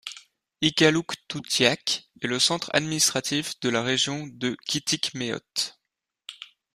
[0.63, 5.77] Ikaluktutiak est le centre administratif de la région de Kitikmeot.